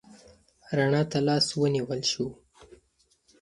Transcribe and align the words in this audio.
رڼا 0.77 1.01
ته 1.11 1.19
لاس 1.27 1.45
ونیول 1.59 2.01
شو. 2.11 2.25